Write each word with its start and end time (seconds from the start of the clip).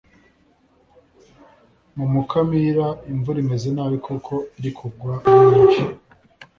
ku 1.93 2.03
Mukamira 2.13 2.87
imvura 3.11 3.37
imeze 3.43 3.67
nabi 3.75 3.97
kuko 4.05 4.33
iri 4.57 4.71
kugwa 4.77 5.13
ari 5.33 5.45
nyinshi 5.51 5.83